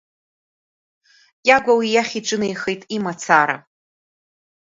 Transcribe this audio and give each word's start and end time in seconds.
Кьагәа 1.45 1.73
уи 1.77 1.87
иахь 1.93 2.13
иҿынеихеит 2.19 2.81
имацара. 2.95 3.57